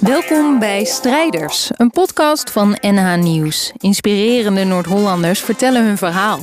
[0.00, 3.72] Welkom bij Strijders, een podcast van NH Nieuws.
[3.76, 6.38] Inspirerende Noord-Hollanders vertellen hun verhaal.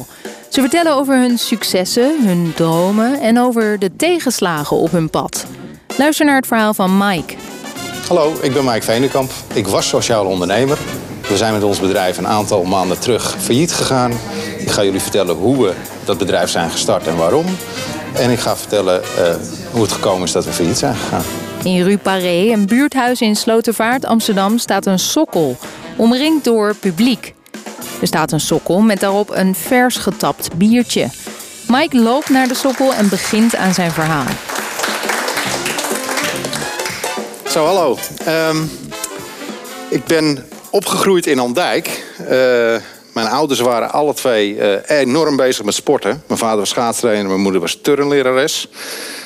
[0.49, 5.45] Ze vertellen over hun successen, hun dromen en over de tegenslagen op hun pad.
[5.97, 7.33] Luister naar het verhaal van Mike.
[8.07, 9.31] Hallo, ik ben Mike Veenenkamp.
[9.53, 10.77] Ik was sociaal ondernemer.
[11.27, 14.11] We zijn met ons bedrijf een aantal maanden terug failliet gegaan.
[14.57, 15.73] Ik ga jullie vertellen hoe we
[16.05, 17.45] dat bedrijf zijn gestart en waarom.
[18.13, 19.35] En ik ga vertellen uh,
[19.71, 21.23] hoe het gekomen is dat we failliet zijn gegaan.
[21.63, 25.57] In Rue Paré, een buurthuis in Slotervaart, Amsterdam, staat een sokkel.
[25.95, 27.33] Omringd door publiek.
[28.01, 31.09] Er staat een sokkel met daarop een vers getapt biertje.
[31.67, 34.25] Mike loopt naar de sokkel en begint aan zijn verhaal.
[37.49, 37.97] Zo, hallo.
[38.49, 38.71] Um,
[39.89, 42.03] ik ben opgegroeid in Andijk.
[42.21, 42.75] Uh,
[43.21, 46.23] mijn ouders waren alle twee uh, enorm bezig met sporten.
[46.27, 48.67] Mijn vader was schaatstrainer, mijn moeder was turnlerares.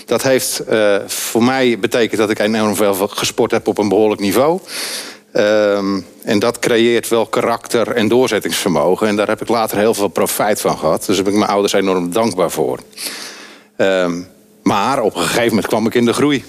[0.06, 4.22] Dat heeft uh, voor mij betekend dat ik enorm veel gesport heb op een behoorlijk
[4.22, 4.60] niveau.
[5.34, 9.08] Um, en dat creëert wel karakter en doorzettingsvermogen.
[9.08, 11.06] En daar heb ik later heel veel profijt van gehad.
[11.06, 12.80] Dus daar ben ik mijn ouders enorm dankbaar voor.
[13.78, 14.28] Um,
[14.64, 16.44] maar op een gegeven moment kwam ik in de groei.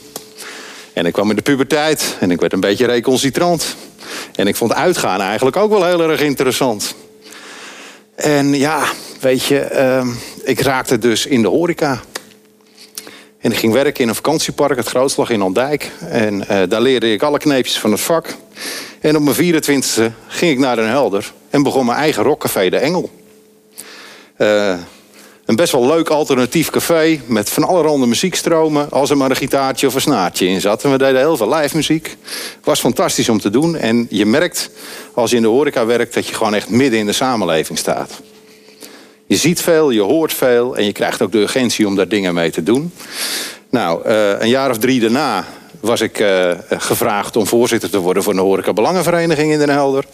[0.92, 3.76] En ik kwam in de puberteit en ik werd een beetje recalcitrant.
[4.34, 6.94] En ik vond uitgaan eigenlijk ook wel heel erg interessant.
[8.16, 8.84] En ja,
[9.20, 10.14] weet je, uh,
[10.44, 12.00] ik raakte dus in de horeca.
[13.38, 15.90] En ik ging werken in een vakantiepark, het Grootslag in Andijk.
[16.08, 18.34] En uh, daar leerde ik alle kneepjes van het vak.
[19.00, 22.76] En op mijn 24e ging ik naar Den Helder en begon mijn eigen rockcafé De
[22.76, 23.10] Engel.
[24.38, 24.74] Uh,
[25.46, 28.90] een best wel leuk alternatief café met van allerhande muziekstromen.
[28.90, 30.84] Als er maar een gitaartje of een snaartje in zat.
[30.84, 32.16] En we deden heel veel live muziek.
[32.64, 33.76] Was fantastisch om te doen.
[33.76, 34.70] En je merkt
[35.14, 38.10] als je in de horeca werkt dat je gewoon echt midden in de samenleving staat.
[39.26, 42.34] Je ziet veel, je hoort veel en je krijgt ook de urgentie om daar dingen
[42.34, 42.92] mee te doen.
[43.70, 45.44] Nou, uh, een jaar of drie daarna
[45.80, 50.04] was ik uh, gevraagd om voorzitter te worden voor de Horeca Belangenvereniging in Den Helder.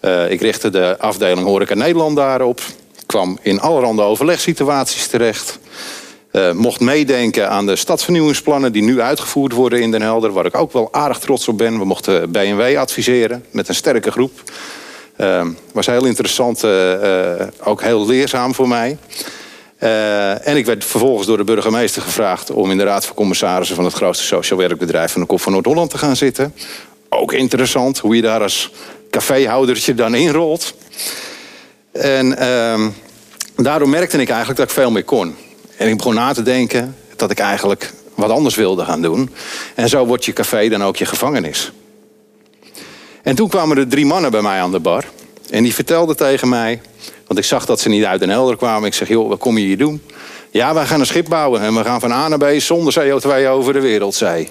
[0.00, 2.60] Uh, ik richtte de afdeling Horeca Nederland daarop
[3.12, 5.58] kwam in allerhande overlegssituaties terecht.
[6.32, 10.56] Uh, mocht meedenken aan de stadsvernieuwingsplannen die nu uitgevoerd worden in Den Helder, waar ik
[10.56, 11.78] ook wel aardig trots op ben.
[11.78, 14.42] We mochten BMW adviseren met een sterke groep.
[15.16, 18.98] Uh, was heel interessant, uh, ook heel leerzaam voor mij.
[20.42, 23.84] en ik werd vervolgens door de burgemeester gevraagd om in de Raad van Commissarissen van
[23.84, 26.54] het grootste sociaal werkbedrijf van de Kop van Noord-Holland te gaan zitten.
[27.08, 28.70] Ook interessant hoe je daar als
[29.10, 30.74] caféhoudertje dan inrolt.
[31.92, 32.86] En uh,
[33.56, 35.34] daardoor merkte ik eigenlijk dat ik veel meer kon.
[35.76, 39.30] En ik begon na te denken dat ik eigenlijk wat anders wilde gaan doen.
[39.74, 41.72] En zo wordt je café dan ook je gevangenis.
[43.22, 45.04] En toen kwamen er drie mannen bij mij aan de bar.
[45.50, 46.80] En die vertelden tegen mij,
[47.26, 48.86] want ik zag dat ze niet uit Den Helder kwamen.
[48.88, 50.02] Ik zeg, joh, wat kom je hier doen?
[50.50, 53.48] Ja, wij gaan een schip bouwen en we gaan van A naar B zonder CO2
[53.48, 54.48] over de wereldzee.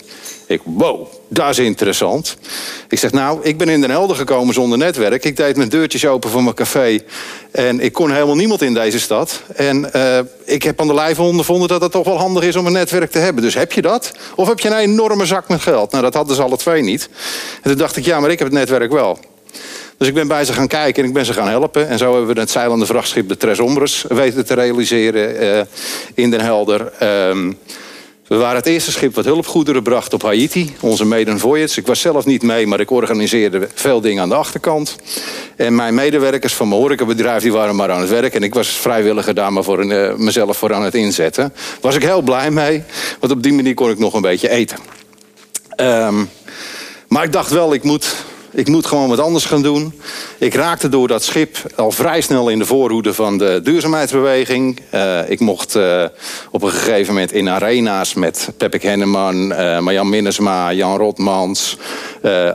[0.52, 2.38] Ik, wow, dat is interessant.
[2.90, 5.24] Ik zeg, nou, ik ben in Den Helder gekomen zonder netwerk.
[5.24, 7.00] Ik deed mijn deurtjes open voor mijn café.
[7.52, 9.42] En ik kon helemaal niemand in deze stad.
[9.56, 12.66] En uh, ik heb aan de lijve ondervonden dat het toch wel handig is om
[12.66, 13.44] een netwerk te hebben.
[13.44, 14.12] Dus heb je dat?
[14.36, 15.92] Of heb je een enorme zak met geld?
[15.92, 17.10] Nou, dat hadden ze alle twee niet.
[17.62, 19.20] En toen dacht ik, ja, maar ik heb het netwerk wel.
[19.98, 21.88] Dus ik ben bij ze gaan kijken en ik ben ze gaan helpen.
[21.88, 25.62] En zo hebben we het zeilende vrachtschip de Tres Ombres weten te realiseren uh,
[26.14, 26.92] in Den Helder.
[27.30, 27.58] Um,
[28.32, 30.76] we waren het eerste schip wat hulpgoederen bracht op Haiti.
[30.80, 31.80] Onze maiden voyage.
[31.80, 34.96] Ik was zelf niet mee, maar ik organiseerde veel dingen aan de achterkant.
[35.56, 38.34] En mijn medewerkers van mijn horecabedrijf die waren maar aan het werk.
[38.34, 41.54] En ik was vrijwilliger daar maar voor een, uh, mezelf voor aan het inzetten.
[41.82, 42.84] Was ik heel blij mee.
[43.20, 44.78] Want op die manier kon ik nog een beetje eten.
[45.78, 46.30] Um,
[47.08, 48.16] maar ik dacht wel, ik moet
[48.54, 49.94] ik moet gewoon wat anders gaan doen.
[50.38, 54.80] Ik raakte door dat schip al vrij snel in de voorhoede van de duurzaamheidsbeweging.
[54.94, 56.06] Uh, ik mocht uh,
[56.52, 61.78] op een gegeven moment in arena's met Pepik Henneman, uh, Marjan Minnesma, Jan Rotmans.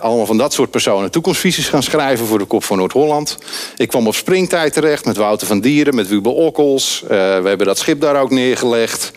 [0.00, 3.38] allemaal van dat soort personen toekomstvisies gaan schrijven voor de Kop van Noord-Holland.
[3.76, 7.04] Ik kwam op springtijd terecht met Wouter van Dieren, met Wube Okkels.
[7.08, 7.14] we
[7.44, 9.12] hebben dat schip daar ook neergelegd.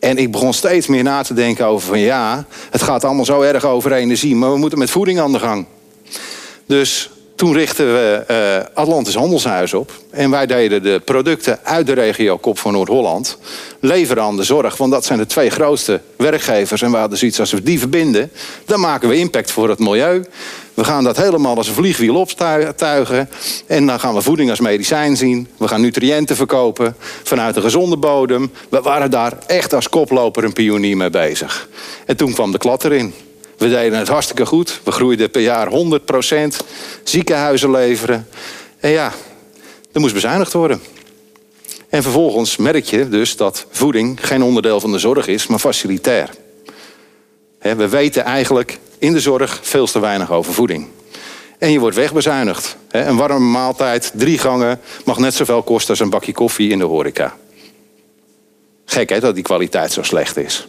[0.00, 3.40] En ik begon steeds meer na te denken over van ja, het gaat allemaal zo
[3.40, 5.66] erg over energie, maar we moeten met voeding aan de gang.
[6.66, 9.92] Dus toen richtten we uh, Atlantis Handelshuis op.
[10.10, 13.38] En wij deden de producten uit de regio Kop van Noord-Holland
[13.80, 14.76] leveren aan de zorg.
[14.76, 16.82] Want dat zijn de twee grootste werkgevers.
[16.82, 18.30] En we hadden zoiets als we die verbinden,
[18.64, 20.24] dan maken we impact voor het milieu.
[20.74, 23.28] We gaan dat helemaal als een vliegwiel optuigen.
[23.66, 25.48] En dan gaan we voeding als medicijn zien.
[25.56, 28.52] We gaan nutriënten verkopen vanuit een gezonde bodem.
[28.68, 31.68] We waren daar echt als koploper een pionier mee bezig.
[32.06, 33.14] En toen kwam de klad erin.
[33.58, 34.80] We deden het hartstikke goed.
[34.84, 35.70] We groeiden per jaar 100%
[37.02, 38.28] Ziekenhuizen leveren.
[38.80, 39.12] En ja,
[39.92, 40.80] er moest bezuinigd worden.
[41.88, 46.30] En vervolgens merk je dus dat voeding geen onderdeel van de zorg is, maar facilitair.
[47.58, 50.88] We weten eigenlijk in de zorg veel te weinig over voeding.
[51.58, 52.76] En je wordt wegbezuinigd.
[52.90, 56.84] Een warme maaltijd, drie gangen, mag net zoveel kosten als een bakje koffie in de
[56.84, 57.36] horeca.
[58.84, 60.66] Gek hè, dat die kwaliteit zo slecht is.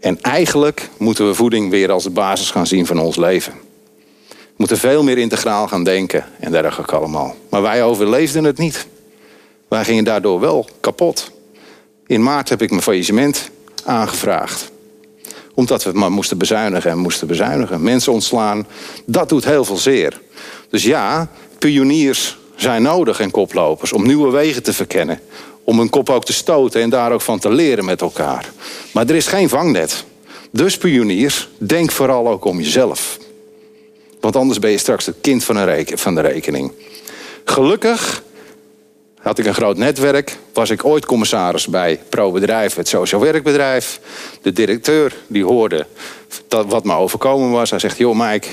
[0.00, 3.52] En eigenlijk moeten we voeding weer als de basis gaan zien van ons leven.
[4.28, 7.36] We moeten veel meer integraal gaan denken en dergelijke allemaal.
[7.50, 8.86] Maar wij overleefden het niet.
[9.68, 11.30] Wij gingen daardoor wel kapot.
[12.06, 13.50] In maart heb ik mijn faillissement
[13.84, 14.70] aangevraagd.
[15.54, 17.82] Omdat we maar moesten bezuinigen en moesten bezuinigen.
[17.82, 18.66] Mensen ontslaan,
[19.06, 20.20] dat doet heel veel zeer.
[20.70, 25.20] Dus ja, pioniers zijn nodig en koplopers om nieuwe wegen te verkennen.
[25.68, 28.50] Om hun kop ook te stoten en daar ook van te leren met elkaar.
[28.92, 30.04] Maar er is geen vangnet.
[30.50, 33.18] Dus pioniers, denk vooral ook om jezelf.
[34.20, 36.72] Want anders ben je straks het kind van, van de rekening.
[37.44, 38.22] Gelukkig
[39.18, 40.36] had ik een groot netwerk.
[40.52, 44.00] Was ik ooit commissaris bij ProBedrijf, het sociaal werkbedrijf.
[44.42, 45.86] De directeur die hoorde
[46.48, 47.70] dat wat me overkomen was.
[47.70, 48.48] Hij zegt, joh Mike,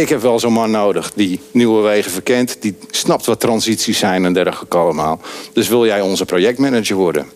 [0.00, 2.56] ik heb wel zo'n man nodig die nieuwe wegen verkent.
[2.60, 5.20] Die snapt wat transities zijn en dergelijke allemaal.
[5.52, 7.26] Dus wil jij onze projectmanager worden?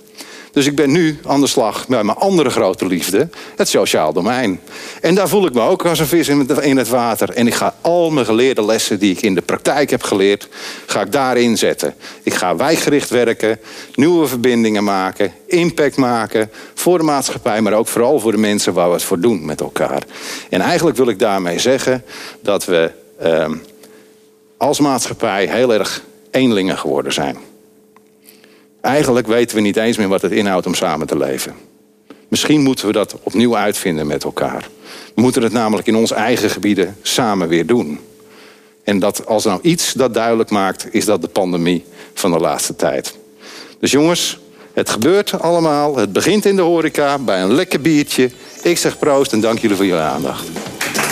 [0.56, 4.60] Dus ik ben nu aan de slag met mijn andere grote liefde, het sociaal domein.
[5.00, 6.28] En daar voel ik me ook als een vis
[6.60, 7.30] in het water.
[7.30, 10.48] En ik ga al mijn geleerde lessen die ik in de praktijk heb geleerd,
[10.86, 11.94] ga ik daarin zetten.
[12.22, 13.58] Ik ga wijkgericht werken,
[13.94, 18.88] nieuwe verbindingen maken, impact maken voor de maatschappij, maar ook vooral voor de mensen waar
[18.88, 20.02] we het voor doen met elkaar.
[20.50, 22.04] En eigenlijk wil ik daarmee zeggen
[22.40, 23.50] dat we eh,
[24.56, 27.36] als maatschappij heel erg eenlingen geworden zijn.
[28.86, 31.54] Eigenlijk weten we niet eens meer wat het inhoudt om samen te leven.
[32.28, 34.68] Misschien moeten we dat opnieuw uitvinden met elkaar.
[35.14, 38.00] We moeten het namelijk in onze eigen gebieden samen weer doen.
[38.84, 41.84] En dat als nou iets dat duidelijk maakt, is dat de pandemie
[42.14, 43.16] van de laatste tijd.
[43.80, 44.38] Dus jongens,
[44.72, 45.96] het gebeurt allemaal.
[45.96, 48.30] Het begint in de horeca bij een lekker biertje.
[48.62, 50.46] Ik zeg proost en dank jullie voor jullie aandacht.